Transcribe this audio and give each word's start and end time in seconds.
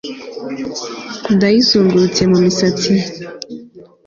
Ndayizungurutse 1.35 2.21
mumisatsi 2.31 2.89
ye 2.99 3.05